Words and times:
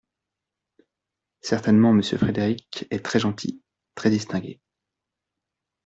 Certainement 1.41 1.93
Monsieur 1.93 2.17
Frédéric 2.17 2.87
est 2.89 3.05
très 3.05 3.19
gentil, 3.19 3.61
très 3.93 4.09
distingué… 4.09 4.59